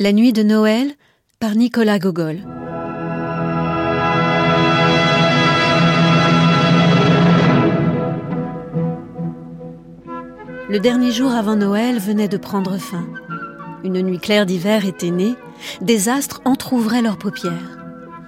La 0.00 0.12
nuit 0.12 0.32
de 0.32 0.42
Noël 0.42 0.90
par 1.38 1.54
Nicolas 1.54 2.00
Gogol. 2.00 2.38
Le 10.68 10.78
dernier 10.80 11.12
jour 11.12 11.30
avant 11.30 11.54
Noël 11.54 12.00
venait 12.00 12.26
de 12.26 12.36
prendre 12.36 12.76
fin. 12.76 13.06
Une 13.84 14.02
nuit 14.02 14.18
claire 14.18 14.46
d'hiver 14.46 14.84
était 14.84 15.12
née, 15.12 15.36
des 15.80 16.08
astres 16.08 16.42
entr'ouvraient 16.44 17.00
leurs 17.00 17.16
paupières. 17.16 17.78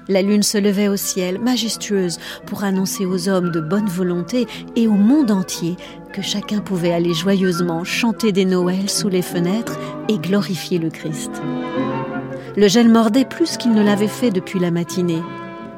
La 0.07 0.23
lune 0.23 0.45
se 0.45 0.59
levait 0.59 0.87
au 0.87 0.95
ciel, 0.95 1.41
majestueuse, 1.41 2.21
pour 2.47 2.63
annoncer 2.63 3.07
aux 3.07 3.29
hommes 3.29 3.51
de 3.51 3.61
bonne 3.61 3.89
volonté 3.89 4.47
et 4.77 4.87
au 4.87 4.93
monde 4.93 5.33
entier 5.33 5.75
que 6.13 6.23
chacun 6.23 6.61
pouvait 6.61 6.93
aller 6.93 7.13
joyeusement 7.13 7.83
chanter 7.83 8.31
des 8.31 8.45
Noëls 8.45 8.89
sous 8.89 9.09
les 9.09 9.23
fenêtres 9.23 9.81
et 10.09 10.19
glorifier 10.19 10.79
le 10.79 10.91
Christ. 10.91 11.31
Le 12.57 12.69
gel 12.69 12.89
mordait 12.89 13.25
plus 13.25 13.57
qu'il 13.57 13.73
ne 13.73 13.83
l'avait 13.83 14.09
fait 14.09 14.31
depuis 14.31 14.59
la 14.59 14.71
matinée. 14.71 15.23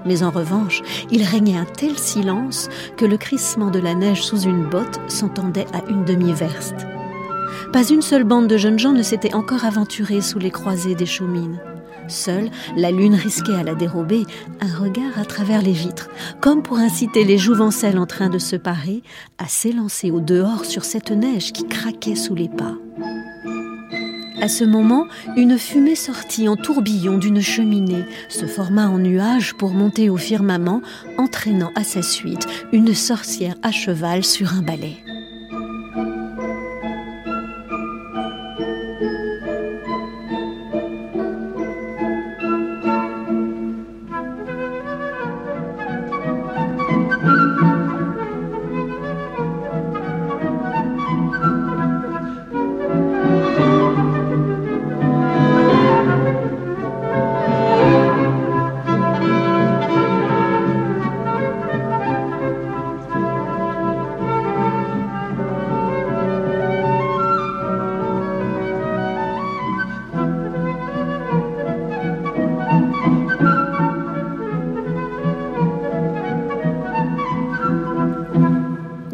Mais 0.06 0.22
en 0.22 0.30
revanche, 0.30 0.82
il 1.10 1.22
régnait 1.24 1.58
un 1.58 1.64
tel 1.64 1.98
silence 1.98 2.68
que 2.96 3.04
le 3.04 3.16
crissement 3.16 3.70
de 3.70 3.80
la 3.80 3.94
neige 3.94 4.22
sous 4.22 4.42
une 4.42 4.64
botte 4.64 5.00
s'entendait 5.08 5.66
à 5.72 5.88
une 5.90 6.04
demi-verste. 6.04 6.86
Pas 7.72 7.84
une 7.84 8.02
seule 8.02 8.24
bande 8.24 8.46
de 8.46 8.56
jeunes 8.56 8.78
gens 8.78 8.92
ne 8.92 9.02
s'était 9.02 9.34
encore 9.34 9.64
aventurée 9.64 10.20
sous 10.20 10.38
les 10.38 10.50
croisées 10.50 10.94
des 10.94 11.06
chaumines. 11.06 11.58
Seule, 12.08 12.50
la 12.76 12.90
lune 12.90 13.14
risquait 13.14 13.54
à 13.54 13.62
la 13.62 13.74
dérober 13.74 14.24
un 14.60 14.74
regard 14.74 15.18
à 15.18 15.24
travers 15.24 15.60
les 15.60 15.72
vitres, 15.72 16.08
comme 16.40 16.62
pour 16.62 16.78
inciter 16.78 17.24
les 17.24 17.36
jouvencelles 17.36 17.98
en 17.98 18.06
train 18.06 18.30
de 18.30 18.38
se 18.38 18.56
parer 18.56 19.02
à 19.36 19.46
s'élancer 19.46 20.10
au 20.10 20.20
dehors 20.20 20.64
sur 20.64 20.84
cette 20.84 21.10
neige 21.10 21.52
qui 21.52 21.66
craquait 21.66 22.16
sous 22.16 22.34
les 22.34 22.48
pas. 22.48 22.74
À 24.40 24.48
ce 24.48 24.64
moment, 24.64 25.06
une 25.36 25.58
fumée 25.58 25.96
sortit 25.96 26.48
en 26.48 26.56
tourbillon 26.56 27.18
d'une 27.18 27.40
cheminée, 27.40 28.04
se 28.28 28.46
forma 28.46 28.88
en 28.88 28.98
nuage 28.98 29.54
pour 29.54 29.70
monter 29.70 30.10
au 30.10 30.16
firmament, 30.16 30.80
entraînant 31.16 31.72
à 31.74 31.82
sa 31.82 32.02
suite 32.02 32.46
une 32.72 32.94
sorcière 32.94 33.56
à 33.62 33.72
cheval 33.72 34.24
sur 34.24 34.54
un 34.54 34.62
balai. 34.62 35.07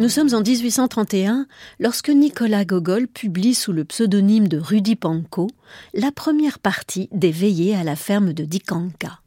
Nous 0.05 0.11
sommes 0.11 0.35
en 0.35 0.43
1831 0.43 1.47
lorsque 1.81 2.11
Nicolas 2.11 2.67
Gogol 2.67 3.09
publie 3.09 3.55
sous 3.55 3.73
le 3.73 3.87
pseudonyme 3.87 4.49
de 4.49 4.59
Rudy 4.59 4.97
Panko 4.97 5.49
la 5.95 6.13
première 6.13 6.59
partie 6.59 7.09
des 7.11 7.31
veillées 7.31 7.75
à 7.75 7.85
la 7.85 7.97
ferme 7.97 8.35
de 8.35 8.45
Dikanka. 8.45 9.21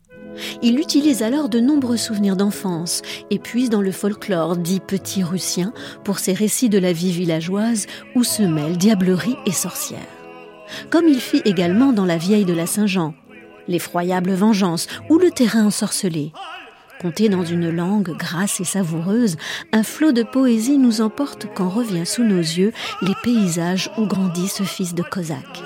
Il 0.62 0.80
utilise 0.80 1.24
alors 1.24 1.50
de 1.50 1.60
nombreux 1.60 1.98
souvenirs 1.98 2.36
d'enfance 2.36 3.02
et 3.32 3.40
puise 3.40 3.72
dans 3.72 3.82
le 3.82 3.92
folklore 3.92 4.56
dit 4.56 4.80
petit 4.80 5.24
russien 5.24 5.74
pour 6.04 6.20
ses 6.20 6.34
récits 6.34 6.70
de 6.70 6.78
la 6.78 6.94
vie 6.94 7.12
villageoise 7.12 7.88
où 8.14 8.24
se 8.24 8.44
mêlent 8.44 8.78
diablerie 8.78 9.38
et 9.48 9.54
sorcière. 9.54 10.06
Comme 10.92 11.08
il 11.08 11.20
fit 11.20 11.42
également 11.44 11.92
dans 11.92 12.06
La 12.06 12.18
vieille 12.18 12.46
de 12.46 12.54
la 12.54 12.68
Saint-Jean, 12.68 13.16
l'effroyable 13.68 14.34
vengeance 14.34 14.86
ou 15.10 15.18
le 15.18 15.32
terrain 15.32 15.66
ensorcelé. 15.66 16.34
Conté 17.02 17.30
dans 17.30 17.46
une 17.46 17.70
langue 17.70 18.16
grasse 18.18 18.60
et 18.60 18.64
savoureuse, 18.64 19.38
un 19.72 19.84
flot 19.84 20.12
de 20.12 20.24
poésie 20.24 20.80
nous 20.80 21.02
emporte 21.02 21.48
quand 21.54 21.70
revient 21.70 22.08
sous 22.08 22.24
nos 22.24 22.40
yeux 22.40 22.74
les 23.04 23.14
paysages 23.24 23.92
où 23.98 24.08
grandit 24.08 24.48
ce 24.48 24.64
fils 24.64 24.96
de 24.96 25.04
Cosaque. 25.04 25.64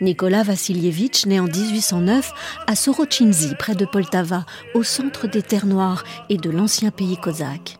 Nicolas 0.00 0.42
Vassilievitch 0.42 1.26
naît 1.26 1.38
en 1.38 1.46
1809 1.46 2.32
à 2.66 2.74
Sorochinzi, 2.74 3.54
près 3.54 3.74
de 3.74 3.86
Poltava, 3.86 4.44
au 4.74 4.82
centre 4.82 5.26
des 5.28 5.42
terres 5.42 5.66
noires 5.66 6.04
et 6.28 6.36
de 6.36 6.50
l'ancien 6.50 6.90
pays 6.90 7.16
cosaque. 7.16 7.78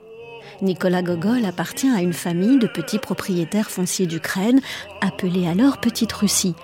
Nicolas 0.62 1.02
Gogol 1.02 1.44
appartient 1.44 1.90
à 1.90 2.00
une 2.00 2.14
famille 2.14 2.58
de 2.58 2.66
petits 2.66 2.98
propriétaires 2.98 3.70
fonciers 3.70 4.06
d'Ukraine, 4.06 4.60
appelée 5.02 5.46
alors 5.46 5.78
Petite 5.78 6.12
Russie, 6.12 6.54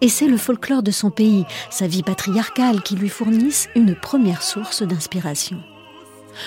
et 0.00 0.08
c'est 0.08 0.26
le 0.26 0.36
folklore 0.36 0.82
de 0.82 0.90
son 0.90 1.10
pays, 1.10 1.44
sa 1.70 1.86
vie 1.86 2.02
patriarcale, 2.02 2.82
qui 2.82 2.96
lui 2.96 3.08
fournissent 3.08 3.68
une 3.74 3.94
première 3.94 4.42
source 4.42 4.82
d'inspiration. 4.82 5.58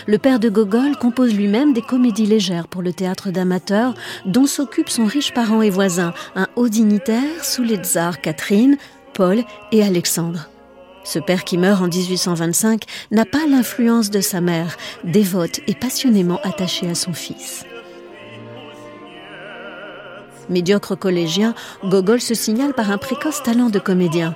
Le 0.08 0.18
père 0.18 0.40
de 0.40 0.50
Gogol 0.50 0.96
compose 0.98 1.34
lui-même 1.34 1.74
des 1.74 1.82
comédies 1.82 2.26
légères 2.26 2.68
pour 2.68 2.82
le 2.82 2.94
théâtre 2.94 3.32
d'amateurs 3.32 3.94
dont 4.26 4.46
s'occupe 4.46 4.90
son 4.90 5.06
riche 5.06 5.34
parent 5.34 5.62
et 5.62 5.70
voisin, 5.70 6.14
un 6.36 6.48
haut 6.56 6.70
dignitaire 6.70 7.44
sous 7.44 7.64
les 7.64 7.78
tsars 7.78 8.22
Catherine, 8.22 8.78
Paul 9.14 9.44
et 9.72 9.84
Alexandre. 9.84 10.50
Ce 11.04 11.20
père 11.20 11.44
qui 11.44 11.58
meurt 11.58 11.82
en 11.82 11.88
1825 11.88 12.84
n'a 13.12 13.26
pas 13.26 13.46
l'influence 13.48 14.10
de 14.10 14.22
sa 14.22 14.40
mère, 14.42 14.78
dévote 15.04 15.60
et 15.68 15.76
passionnément 15.76 16.40
attachée 16.44 16.90
à 16.90 16.96
son 16.96 17.14
fils. 17.14 17.66
Médiocre 20.50 20.96
collégien, 20.96 21.54
Gogol 21.84 22.22
se 22.22 22.34
signale 22.34 22.74
par 22.74 22.92
un 22.92 22.98
précoce 22.98 23.44
talent 23.44 23.70
de 23.70 23.80
comédien. 23.80 24.36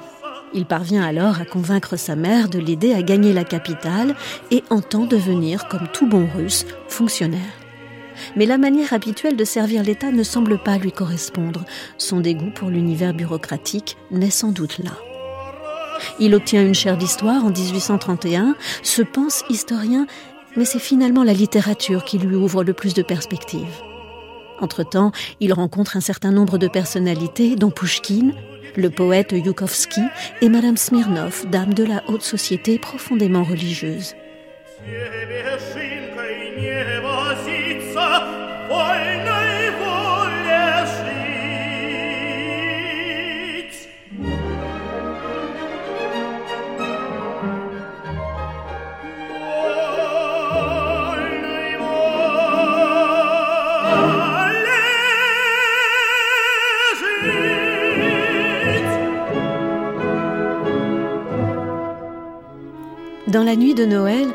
Il 0.53 0.65
parvient 0.65 1.03
alors 1.03 1.41
à 1.41 1.45
convaincre 1.45 1.97
sa 1.97 2.15
mère 2.15 2.47
de 2.47 2.59
l'aider 2.59 2.93
à 2.93 3.01
gagner 3.01 3.33
la 3.33 3.43
capitale 3.43 4.15
et 4.49 4.63
entend 4.69 5.05
devenir, 5.05 5.67
comme 5.67 5.87
tout 5.91 6.07
bon 6.07 6.27
russe, 6.35 6.65
fonctionnaire. 6.87 7.41
Mais 8.35 8.45
la 8.45 8.57
manière 8.57 8.93
habituelle 8.93 9.35
de 9.35 9.43
servir 9.43 9.83
l'État 9.83 10.11
ne 10.11 10.23
semble 10.23 10.57
pas 10.57 10.77
lui 10.77 10.91
correspondre. 10.91 11.65
Son 11.97 12.19
dégoût 12.19 12.51
pour 12.53 12.69
l'univers 12.69 13.13
bureaucratique 13.13 13.97
naît 14.09 14.29
sans 14.29 14.51
doute 14.51 14.79
là. 14.79 14.91
Il 16.19 16.33
obtient 16.33 16.65
une 16.65 16.75
chaire 16.75 16.97
d'histoire 16.97 17.43
en 17.43 17.49
1831, 17.49 18.55
se 18.83 19.01
pense 19.01 19.43
historien, 19.49 20.07
mais 20.55 20.65
c'est 20.65 20.79
finalement 20.79 21.23
la 21.23 21.33
littérature 21.33 22.03
qui 22.03 22.17
lui 22.17 22.35
ouvre 22.35 22.63
le 22.63 22.73
plus 22.73 22.93
de 22.93 23.01
perspectives. 23.01 23.81
Entre-temps, 24.59 25.11
il 25.39 25.53
rencontre 25.53 25.97
un 25.97 26.01
certain 26.01 26.31
nombre 26.31 26.57
de 26.57 26.67
personnalités, 26.67 27.55
dont 27.55 27.71
Pushkin, 27.71 28.31
le 28.75 28.89
poète 28.89 29.31
Yukovsky 29.31 30.01
et 30.41 30.49
Madame 30.49 30.77
Smirnov, 30.77 31.45
dame 31.49 31.73
de 31.73 31.83
la 31.83 32.03
haute 32.07 32.21
société 32.21 32.79
profondément 32.79 33.43
religieuse. 33.43 34.15
Dans 63.27 63.43
la 63.43 63.57
nuit 63.57 63.73
de 63.73 63.85
Noël, 63.85 64.29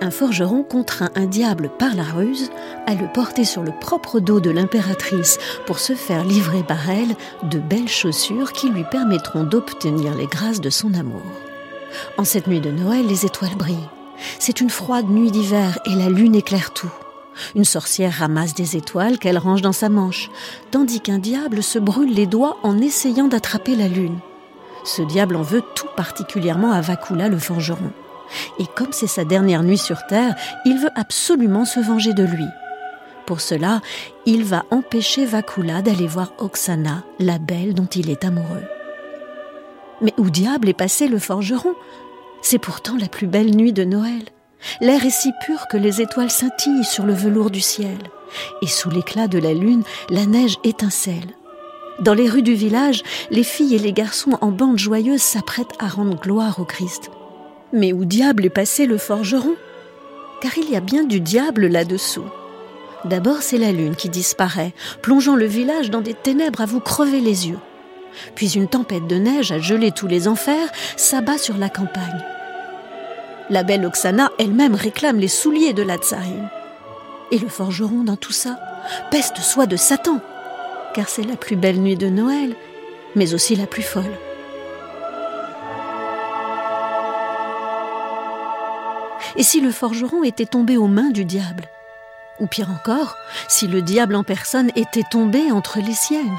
un 0.00 0.10
forgeron 0.10 0.64
contraint 0.64 1.10
un 1.14 1.26
diable 1.26 1.70
par 1.78 1.94
la 1.94 2.02
ruse 2.02 2.50
à 2.84 2.94
le 2.96 3.06
porter 3.12 3.44
sur 3.44 3.62
le 3.62 3.70
propre 3.80 4.18
dos 4.18 4.40
de 4.40 4.50
l'impératrice 4.50 5.38
pour 5.66 5.78
se 5.78 5.92
faire 5.92 6.24
livrer 6.24 6.64
par 6.64 6.90
elle 6.90 7.14
de 7.48 7.60
belles 7.60 7.88
chaussures 7.88 8.52
qui 8.52 8.70
lui 8.70 8.82
permettront 8.90 9.44
d'obtenir 9.44 10.16
les 10.16 10.26
grâces 10.26 10.60
de 10.60 10.68
son 10.68 10.94
amour. 10.94 11.22
En 12.18 12.24
cette 12.24 12.48
nuit 12.48 12.60
de 12.60 12.72
Noël, 12.72 13.06
les 13.06 13.24
étoiles 13.24 13.54
brillent. 13.54 13.88
C'est 14.40 14.60
une 14.60 14.70
froide 14.70 15.08
nuit 15.08 15.30
d'hiver 15.30 15.78
et 15.86 15.94
la 15.94 16.08
lune 16.08 16.34
éclaire 16.34 16.72
tout. 16.72 16.92
Une 17.54 17.64
sorcière 17.64 18.14
ramasse 18.14 18.54
des 18.54 18.76
étoiles 18.76 19.20
qu'elle 19.20 19.38
range 19.38 19.62
dans 19.62 19.72
sa 19.72 19.88
manche, 19.88 20.28
tandis 20.72 21.00
qu'un 21.00 21.18
diable 21.18 21.62
se 21.62 21.78
brûle 21.78 22.12
les 22.12 22.26
doigts 22.26 22.58
en 22.64 22.78
essayant 22.78 23.28
d'attraper 23.28 23.76
la 23.76 23.86
lune. 23.86 24.18
Ce 24.82 25.02
diable 25.02 25.36
en 25.36 25.42
veut 25.42 25.62
tout 25.76 25.88
particulièrement 25.96 26.72
à 26.72 26.80
Vakula 26.80 27.28
le 27.28 27.38
forgeron. 27.38 27.92
Et 28.58 28.66
comme 28.66 28.92
c'est 28.92 29.06
sa 29.06 29.24
dernière 29.24 29.62
nuit 29.62 29.78
sur 29.78 30.06
Terre, 30.06 30.34
il 30.64 30.78
veut 30.78 30.90
absolument 30.96 31.64
se 31.64 31.80
venger 31.80 32.12
de 32.12 32.24
lui. 32.24 32.46
Pour 33.26 33.40
cela, 33.40 33.80
il 34.26 34.44
va 34.44 34.64
empêcher 34.70 35.24
Vakula 35.24 35.82
d'aller 35.82 36.06
voir 36.06 36.32
Oksana, 36.38 37.04
la 37.18 37.38
belle 37.38 37.74
dont 37.74 37.86
il 37.86 38.10
est 38.10 38.24
amoureux. 38.24 38.64
Mais 40.02 40.12
où 40.18 40.28
diable 40.28 40.68
est 40.68 40.74
passé 40.74 41.08
le 41.08 41.18
forgeron? 41.18 41.74
C'est 42.42 42.58
pourtant 42.58 42.96
la 42.98 43.08
plus 43.08 43.26
belle 43.26 43.56
nuit 43.56 43.72
de 43.72 43.84
Noël. 43.84 44.24
L'air 44.80 45.04
est 45.04 45.10
si 45.10 45.32
pur 45.44 45.66
que 45.70 45.76
les 45.76 46.00
étoiles 46.00 46.30
scintillent 46.30 46.84
sur 46.84 47.06
le 47.06 47.14
velours 47.14 47.50
du 47.50 47.60
ciel, 47.60 47.96
et 48.62 48.66
sous 48.66 48.90
l'éclat 48.90 49.28
de 49.28 49.38
la 49.38 49.54
lune, 49.54 49.82
la 50.10 50.26
neige 50.26 50.58
étincelle. 50.64 51.34
Dans 52.00 52.14
les 52.14 52.28
rues 52.28 52.42
du 52.42 52.54
village, 52.54 53.02
les 53.30 53.44
filles 53.44 53.76
et 53.76 53.78
les 53.78 53.92
garçons 53.92 54.36
en 54.40 54.50
bande 54.50 54.78
joyeuse 54.78 55.22
s'apprêtent 55.22 55.76
à 55.78 55.88
rendre 55.88 56.18
gloire 56.18 56.58
au 56.58 56.64
Christ. 56.64 57.10
Mais 57.74 57.92
où 57.92 58.04
diable 58.04 58.46
est 58.46 58.50
passé 58.50 58.86
le 58.86 58.98
forgeron? 58.98 59.56
Car 60.40 60.56
il 60.56 60.70
y 60.70 60.76
a 60.76 60.80
bien 60.80 61.02
du 61.02 61.20
diable 61.20 61.66
là-dessous. 61.66 62.24
D'abord, 63.04 63.42
c'est 63.42 63.58
la 63.58 63.72
lune 63.72 63.96
qui 63.96 64.08
disparaît, 64.08 64.72
plongeant 65.02 65.34
le 65.34 65.44
village 65.44 65.90
dans 65.90 66.00
des 66.00 66.14
ténèbres 66.14 66.60
à 66.60 66.66
vous 66.66 66.78
crever 66.78 67.20
les 67.20 67.48
yeux. 67.48 67.58
Puis 68.36 68.54
une 68.54 68.68
tempête 68.68 69.08
de 69.08 69.16
neige 69.16 69.50
à 69.50 69.58
geler 69.58 69.90
tous 69.90 70.06
les 70.06 70.28
enfers 70.28 70.70
s'abat 70.96 71.36
sur 71.36 71.56
la 71.56 71.68
campagne. 71.68 72.24
La 73.50 73.64
belle 73.64 73.84
Oksana 73.84 74.30
elle-même 74.38 74.76
réclame 74.76 75.18
les 75.18 75.28
souliers 75.28 75.72
de 75.72 75.82
la 75.82 75.96
tsarine. 75.96 76.48
Et 77.32 77.38
le 77.38 77.48
forgeron 77.48 78.04
dans 78.04 78.16
tout 78.16 78.32
ça 78.32 78.56
peste 79.10 79.38
soit 79.38 79.66
de 79.66 79.76
Satan, 79.76 80.20
car 80.94 81.08
c'est 81.08 81.24
la 81.24 81.36
plus 81.36 81.56
belle 81.56 81.80
nuit 81.80 81.96
de 81.96 82.08
Noël, 82.08 82.54
mais 83.16 83.34
aussi 83.34 83.56
la 83.56 83.66
plus 83.66 83.82
folle. 83.82 84.04
Et 89.36 89.42
si 89.42 89.60
le 89.60 89.70
forgeron 89.70 90.22
était 90.22 90.46
tombé 90.46 90.76
aux 90.76 90.86
mains 90.86 91.10
du 91.10 91.24
diable? 91.24 91.64
Ou 92.40 92.46
pire 92.46 92.70
encore, 92.70 93.16
si 93.48 93.66
le 93.66 93.82
diable 93.82 94.16
en 94.16 94.24
personne 94.24 94.70
était 94.76 95.04
tombé 95.10 95.50
entre 95.52 95.78
les 95.80 95.94
siennes 95.94 96.38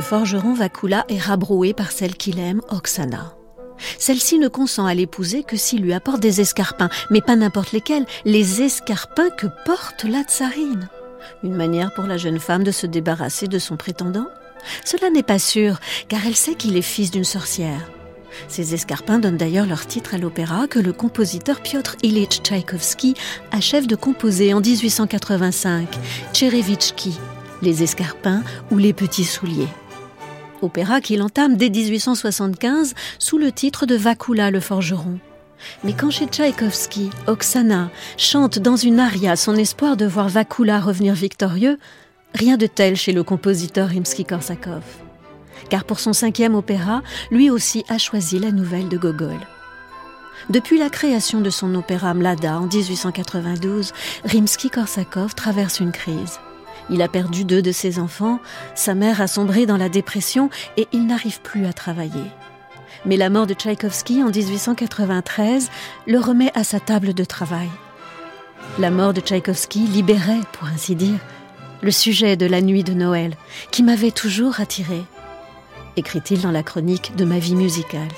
Le 0.00 0.06
forgeron 0.06 0.54
Vakula 0.54 1.04
est 1.10 1.18
rabroué 1.18 1.74
par 1.74 1.92
celle 1.92 2.16
qu'il 2.16 2.38
aime, 2.38 2.62
Oksana. 2.70 3.34
Celle-ci 3.98 4.38
ne 4.38 4.48
consent 4.48 4.86
à 4.86 4.94
l'épouser 4.94 5.42
que 5.42 5.58
s'il 5.58 5.82
lui 5.82 5.92
apporte 5.92 6.20
des 6.20 6.40
escarpins, 6.40 6.88
mais 7.10 7.20
pas 7.20 7.36
n'importe 7.36 7.72
lesquels, 7.72 8.06
les 8.24 8.62
escarpins 8.62 9.28
que 9.28 9.46
porte 9.66 10.04
la 10.04 10.22
tsarine. 10.22 10.88
Une 11.44 11.54
manière 11.54 11.92
pour 11.92 12.06
la 12.06 12.16
jeune 12.16 12.38
femme 12.38 12.64
de 12.64 12.70
se 12.70 12.86
débarrasser 12.86 13.46
de 13.46 13.58
son 13.58 13.76
prétendant? 13.76 14.28
Cela 14.86 15.10
n'est 15.10 15.22
pas 15.22 15.38
sûr, 15.38 15.78
car 16.08 16.20
elle 16.26 16.34
sait 16.34 16.54
qu'il 16.54 16.78
est 16.78 16.82
fils 16.82 17.10
d'une 17.10 17.22
sorcière. 17.22 17.90
Ces 18.48 18.72
escarpins 18.72 19.18
donnent 19.18 19.36
d'ailleurs 19.36 19.66
leur 19.66 19.86
titre 19.86 20.14
à 20.14 20.18
l'opéra 20.18 20.66
que 20.66 20.78
le 20.78 20.94
compositeur 20.94 21.60
Piotr 21.60 21.96
Ilyich 22.02 22.40
Tchaïkovski 22.42 23.16
achève 23.52 23.86
de 23.86 23.96
composer 23.96 24.54
en 24.54 24.62
1885, 24.62 25.88
Tcherevitchki, 26.32 27.18
les 27.60 27.82
escarpins 27.82 28.42
ou 28.70 28.78
les 28.78 28.94
petits 28.94 29.24
souliers 29.24 29.68
opéra 30.62 31.00
qu'il 31.00 31.22
entame 31.22 31.56
dès 31.56 31.70
1875 31.70 32.94
sous 33.18 33.38
le 33.38 33.52
titre 33.52 33.86
de 33.86 33.94
Vakula 33.94 34.50
le 34.50 34.60
forgeron. 34.60 35.18
Mais 35.84 35.92
quand 35.92 36.10
chez 36.10 36.26
Tchaïkovski, 36.26 37.10
Oksana 37.26 37.90
chante 38.16 38.58
dans 38.58 38.76
une 38.76 39.00
aria 39.00 39.36
son 39.36 39.56
espoir 39.56 39.96
de 39.96 40.06
voir 40.06 40.28
Vakula 40.28 40.80
revenir 40.80 41.14
victorieux, 41.14 41.78
rien 42.34 42.56
de 42.56 42.66
tel 42.66 42.96
chez 42.96 43.12
le 43.12 43.22
compositeur 43.22 43.88
Rimsky-Korsakov. 43.88 44.82
Car 45.68 45.84
pour 45.84 46.00
son 46.00 46.12
cinquième 46.12 46.54
opéra, 46.54 47.02
lui 47.30 47.50
aussi 47.50 47.84
a 47.88 47.98
choisi 47.98 48.38
la 48.38 48.50
nouvelle 48.50 48.88
de 48.88 48.96
Gogol. 48.96 49.38
Depuis 50.48 50.78
la 50.78 50.88
création 50.88 51.40
de 51.40 51.50
son 51.50 51.74
opéra 51.74 52.14
Mlada 52.14 52.58
en 52.58 52.66
1892, 52.66 53.92
Rimsky-Korsakov 54.24 55.34
traverse 55.34 55.80
une 55.80 55.92
crise. 55.92 56.40
Il 56.90 57.02
a 57.02 57.08
perdu 57.08 57.44
deux 57.44 57.62
de 57.62 57.72
ses 57.72 57.98
enfants, 57.98 58.40
sa 58.74 58.94
mère 58.94 59.20
a 59.20 59.28
sombré 59.28 59.64
dans 59.64 59.76
la 59.76 59.88
dépression 59.88 60.50
et 60.76 60.88
il 60.92 61.06
n'arrive 61.06 61.40
plus 61.40 61.66
à 61.66 61.72
travailler. 61.72 62.24
Mais 63.06 63.16
la 63.16 63.30
mort 63.30 63.46
de 63.46 63.54
Tchaïkovski 63.54 64.22
en 64.22 64.30
1893 64.30 65.70
le 66.06 66.18
remet 66.18 66.50
à 66.54 66.64
sa 66.64 66.80
table 66.80 67.14
de 67.14 67.24
travail. 67.24 67.68
La 68.78 68.90
mort 68.90 69.14
de 69.14 69.20
Tchaïkovski 69.20 69.80
libérait, 69.80 70.40
pour 70.52 70.68
ainsi 70.68 70.96
dire, 70.96 71.18
le 71.80 71.90
sujet 71.92 72.36
de 72.36 72.46
la 72.46 72.60
nuit 72.60 72.84
de 72.84 72.92
Noël 72.92 73.34
qui 73.70 73.82
m'avait 73.82 74.10
toujours 74.10 74.60
attiré, 74.60 75.02
écrit-il 75.96 76.42
dans 76.42 76.50
la 76.50 76.62
chronique 76.62 77.14
de 77.16 77.24
ma 77.24 77.38
vie 77.38 77.54
musicale. 77.54 78.08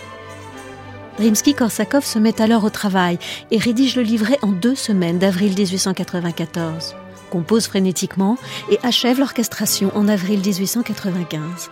Rimsky-Korsakov 1.18 2.04
se 2.04 2.18
met 2.18 2.40
alors 2.40 2.64
au 2.64 2.70
travail 2.70 3.18
et 3.50 3.58
rédige 3.58 3.96
le 3.96 4.02
livret 4.02 4.38
en 4.40 4.48
deux 4.48 4.74
semaines 4.74 5.18
d'avril 5.18 5.54
1894 5.54 6.96
compose 7.32 7.66
frénétiquement 7.66 8.36
et 8.70 8.78
achève 8.82 9.18
l'orchestration 9.18 9.90
en 9.94 10.06
avril 10.06 10.40
1895. 10.40 11.70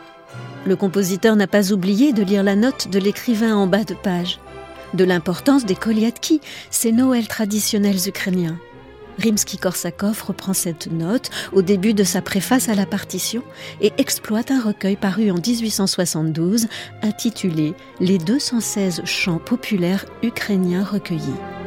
Le 0.64 0.74
compositeur 0.74 1.36
n'a 1.36 1.46
pas 1.46 1.70
oublié 1.72 2.14
de 2.14 2.22
lire 2.22 2.42
la 2.42 2.56
note 2.56 2.88
de 2.88 2.98
l'écrivain 2.98 3.54
en 3.54 3.66
bas 3.66 3.84
de 3.84 3.92
page. 3.92 4.40
De 4.94 5.04
l'importance 5.04 5.66
des 5.66 5.74
koliatki, 5.74 6.40
ces 6.70 6.92
Noëls 6.92 7.28
traditionnels 7.28 8.08
ukrainiens. 8.08 8.58
Rimsky-Korsakov 9.18 10.22
reprend 10.22 10.54
cette 10.54 10.90
note 10.90 11.28
au 11.52 11.60
début 11.60 11.92
de 11.92 12.04
sa 12.04 12.22
préface 12.22 12.70
à 12.70 12.74
la 12.74 12.86
partition 12.86 13.42
et 13.82 13.92
exploite 13.98 14.50
un 14.50 14.62
recueil 14.62 14.96
paru 14.96 15.30
en 15.30 15.34
1872 15.34 16.68
intitulé 17.02 17.74
Les 18.00 18.16
216 18.16 19.02
chants 19.04 19.38
populaires 19.38 20.06
ukrainiens 20.22 20.84
recueillis. 20.84 21.59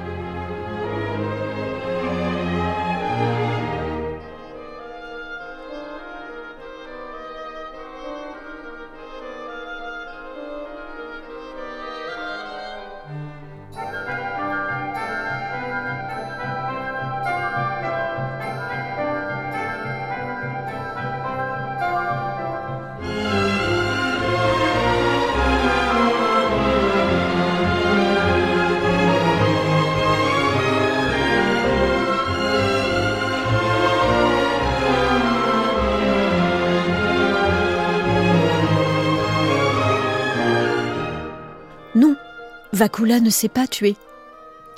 Vakula 42.83 43.21
ne 43.21 43.29
s'est 43.29 43.47
pas 43.47 43.65
tué. 43.65 43.95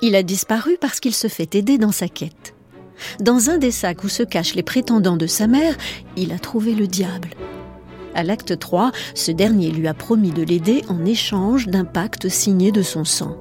Il 0.03 0.15
a 0.15 0.21
disparu 0.21 0.77
parce 0.79 0.99
qu'il 0.99 1.15
se 1.15 1.27
fait 1.27 1.55
aider 1.55 1.79
dans 1.79 1.91
sa 1.91 2.07
quête. 2.07 2.53
Dans 3.19 3.49
un 3.49 3.57
des 3.57 3.71
sacs 3.71 4.03
où 4.03 4.09
se 4.09 4.21
cachent 4.21 4.53
les 4.53 4.61
prétendants 4.61 5.17
de 5.17 5.25
sa 5.25 5.47
mère, 5.47 5.75
il 6.15 6.31
a 6.31 6.37
trouvé 6.37 6.75
le 6.75 6.85
diable. 6.85 7.29
À 8.13 8.21
l'acte 8.21 8.59
3, 8.59 8.91
ce 9.15 9.31
dernier 9.31 9.71
lui 9.71 9.87
a 9.87 9.95
promis 9.95 10.29
de 10.29 10.43
l'aider 10.43 10.83
en 10.87 11.03
échange 11.03 11.65
d'un 11.65 11.83
pacte 11.83 12.29
signé 12.29 12.71
de 12.71 12.83
son 12.83 13.05
sang. 13.05 13.35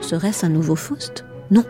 Serait-ce 0.00 0.46
un 0.46 0.48
nouveau 0.48 0.76
Faust? 0.76 1.26
Non. 1.50 1.64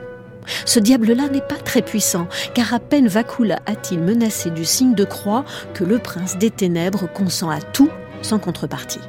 Ce 0.66 0.78
diable-là 0.78 1.28
n'est 1.28 1.40
pas 1.40 1.56
très 1.56 1.82
puissant, 1.82 2.28
car 2.54 2.72
à 2.74 2.78
peine 2.78 3.08
Vakula 3.08 3.58
a-t-il 3.66 3.98
menacé 3.98 4.50
du 4.50 4.64
signe 4.64 4.94
de 4.94 5.04
croix 5.04 5.44
que 5.74 5.82
le 5.82 5.98
prince 5.98 6.38
des 6.38 6.50
ténèbres 6.50 7.12
consent 7.12 7.50
à 7.50 7.60
tout 7.60 7.90
sans 8.22 8.38
contrepartie. 8.38 9.00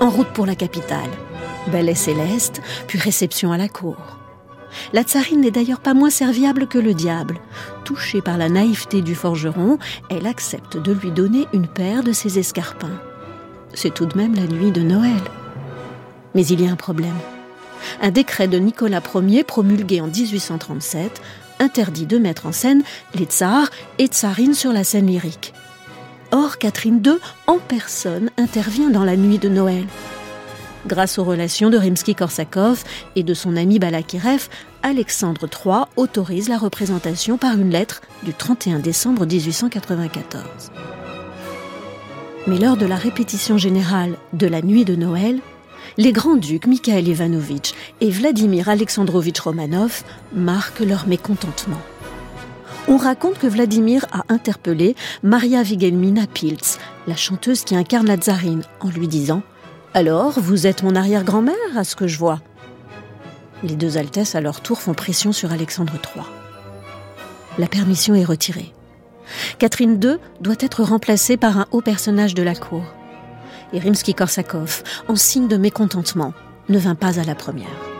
En 0.00 0.10
route 0.10 0.32
pour 0.34 0.44
la 0.44 0.56
capitale, 0.56 1.08
belle 1.68 1.88
et 1.88 1.94
céleste, 1.94 2.60
puis 2.86 2.98
réception 2.98 3.52
à 3.52 3.58
la 3.58 3.68
cour. 3.68 3.96
La 4.92 5.02
tsarine 5.02 5.40
n'est 5.40 5.50
d'ailleurs 5.50 5.80
pas 5.80 5.94
moins 5.94 6.10
serviable 6.10 6.66
que 6.66 6.78
le 6.78 6.94
diable. 6.94 7.38
Touchée 7.84 8.20
par 8.20 8.36
la 8.36 8.48
naïveté 8.48 9.00
du 9.00 9.14
forgeron, 9.14 9.78
elle 10.10 10.26
accepte 10.26 10.76
de 10.76 10.92
lui 10.92 11.10
donner 11.10 11.46
une 11.52 11.68
paire 11.68 12.02
de 12.02 12.12
ses 12.12 12.38
escarpins. 12.38 13.00
C'est 13.74 13.94
tout 13.94 14.06
de 14.06 14.16
même 14.16 14.34
la 14.34 14.46
nuit 14.46 14.72
de 14.72 14.82
Noël. 14.82 15.22
Mais 16.34 16.46
il 16.46 16.60
y 16.60 16.68
a 16.68 16.70
un 16.70 16.76
problème. 16.76 17.16
Un 18.02 18.10
décret 18.10 18.48
de 18.48 18.58
Nicolas 18.58 19.02
Ier 19.14 19.44
promulgué 19.44 20.00
en 20.00 20.08
1837 20.08 21.22
interdit 21.58 22.06
de 22.06 22.18
mettre 22.18 22.46
en 22.46 22.52
scène 22.52 22.82
les 23.14 23.24
tsars 23.24 23.70
et 23.98 24.06
tsarines 24.06 24.54
sur 24.54 24.72
la 24.72 24.84
scène 24.84 25.06
lyrique. 25.06 25.54
Or, 26.32 26.58
Catherine 26.58 27.00
II, 27.04 27.16
en 27.46 27.58
personne, 27.58 28.30
intervient 28.36 28.90
dans 28.90 29.04
la 29.04 29.16
nuit 29.16 29.38
de 29.38 29.48
Noël. 29.48 29.86
Grâce 30.86 31.18
aux 31.18 31.24
relations 31.24 31.68
de 31.68 31.78
Rimsky-Korsakov 31.78 32.84
et 33.16 33.24
de 33.24 33.34
son 33.34 33.56
ami 33.56 33.80
Balakirev, 33.80 34.48
Alexandre 34.84 35.48
III 35.52 35.86
autorise 35.96 36.48
la 36.48 36.58
représentation 36.58 37.38
par 37.38 37.58
une 37.58 37.70
lettre 37.70 38.02
du 38.22 38.32
31 38.32 38.78
décembre 38.78 39.26
1894. 39.26 40.70
Mais 42.46 42.58
lors 42.58 42.76
de 42.76 42.86
la 42.86 42.94
répétition 42.94 43.58
générale 43.58 44.16
de 44.32 44.46
la 44.46 44.62
nuit 44.62 44.84
de 44.84 44.94
Noël, 44.94 45.40
les 45.96 46.12
grands-ducs 46.12 46.68
Mikhail 46.68 47.08
Ivanovitch 47.08 47.72
et 48.00 48.10
Vladimir 48.10 48.68
Alexandrovitch 48.68 49.40
Romanov 49.40 50.04
marquent 50.32 50.80
leur 50.80 51.08
mécontentement. 51.08 51.80
On 52.86 52.96
raconte 52.96 53.38
que 53.40 53.48
Vladimir 53.48 54.06
a 54.12 54.22
interpellé 54.28 54.94
Maria 55.24 55.64
Vigelmina 55.64 56.28
Pilz, 56.28 56.78
la 57.08 57.16
chanteuse 57.16 57.64
qui 57.64 57.74
incarne 57.74 58.06
la 58.06 58.16
tsarine, 58.16 58.62
en 58.78 58.88
lui 58.88 59.08
disant 59.08 59.42
Alors, 59.96 60.38
vous 60.38 60.66
êtes 60.66 60.82
mon 60.82 60.94
arrière-grand-mère, 60.94 61.54
à 61.74 61.82
ce 61.82 61.96
que 61.96 62.06
je 62.06 62.18
vois 62.18 62.42
Les 63.62 63.76
deux 63.76 63.96
altesses, 63.96 64.34
à 64.34 64.42
leur 64.42 64.60
tour, 64.60 64.78
font 64.78 64.92
pression 64.92 65.32
sur 65.32 65.52
Alexandre 65.52 65.94
III. 65.94 66.26
La 67.56 67.66
permission 67.66 68.14
est 68.14 68.22
retirée. 68.22 68.74
Catherine 69.58 69.98
II 70.04 70.18
doit 70.42 70.60
être 70.60 70.82
remplacée 70.82 71.38
par 71.38 71.56
un 71.56 71.66
haut 71.70 71.80
personnage 71.80 72.34
de 72.34 72.42
la 72.42 72.54
cour. 72.54 72.82
Et 73.72 73.78
Rimsky-Korsakov, 73.78 74.82
en 75.08 75.16
signe 75.16 75.48
de 75.48 75.56
mécontentement, 75.56 76.34
ne 76.68 76.78
vint 76.78 76.94
pas 76.94 77.18
à 77.18 77.24
la 77.24 77.34
première. 77.34 77.95